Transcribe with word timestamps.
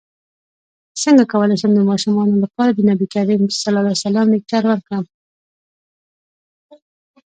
څنګه 1.01 1.23
کولی 1.31 1.55
شم 1.61 1.71
د 1.75 1.81
ماشومانو 1.91 2.35
لپاره 2.43 2.71
د 2.73 2.79
نبي 2.89 3.07
کریم 3.15 3.41
ص 3.59 3.61
لیکچر 4.31 4.63
ورکړم 4.67 5.03